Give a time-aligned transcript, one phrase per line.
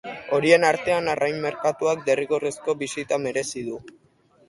[0.37, 3.83] Horien artean, arrain merkatuak derrigorrezko bisita merezi du.